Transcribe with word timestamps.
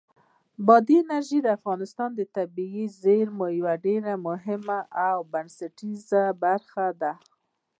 بادي 0.65 0.97
انرژي 1.03 1.39
د 1.43 1.47
افغانستان 1.57 2.09
د 2.15 2.21
طبیعي 2.37 2.85
زیرمو 3.01 3.45
یوه 3.59 3.73
ډېره 3.85 4.13
مهمه 4.27 4.79
او 5.07 5.17
بنسټیزه 5.31 6.23
برخه 6.43 6.85
ده. 7.01 7.13